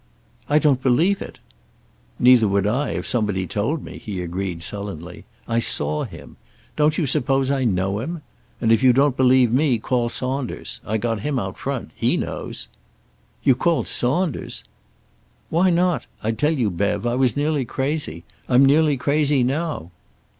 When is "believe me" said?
9.15-9.77